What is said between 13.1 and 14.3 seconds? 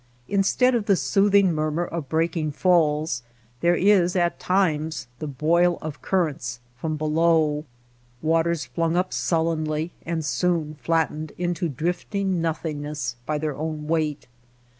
by their own weight.